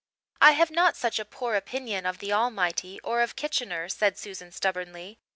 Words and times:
"I 0.41 0.53
have 0.53 0.71
not 0.71 0.95
such 0.97 1.19
a 1.19 1.25
poor 1.25 1.53
opinion 1.53 2.07
of 2.07 2.17
the 2.17 2.33
Almighty, 2.33 2.99
or 3.03 3.21
of 3.21 3.35
Kitchener," 3.35 3.87
said 3.87 4.17
Susan 4.17 4.51
stubbornly. 4.51 5.19